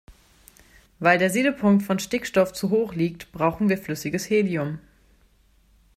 [0.97, 4.79] Weil der Siedepunkt von Stickstoff zu hoch liegt, brauchen wir flüssiges Helium.